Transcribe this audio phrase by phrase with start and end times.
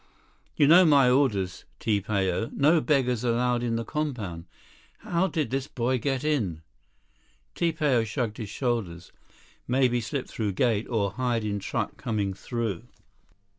[0.55, 2.49] "You know my orders, Ti Pao.
[2.55, 4.45] No beggars allowed in the compound.
[4.97, 6.63] How did this boy get in?"
[7.53, 9.11] Ti Pao shrugged his shoulders.
[9.67, 12.87] "Maybe slip through gate, or hide in truck coming through."